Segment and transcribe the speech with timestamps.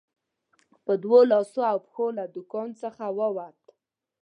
[0.85, 3.59] په دوو لاسو او پښو له دوکان څخه ووت.